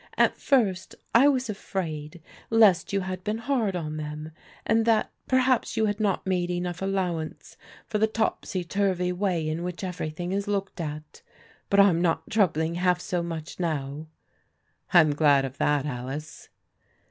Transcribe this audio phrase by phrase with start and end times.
[0.17, 4.31] At first I was afraid lest you had been hard on them,
[4.65, 9.47] and that perhaps you had not made enough allow ance for the topsy turvy way
[9.47, 11.21] in which everything is looked at.
[11.69, 14.07] But I'm not troubling half so much now.""
[14.91, 16.49] I'm glad of that, Alice."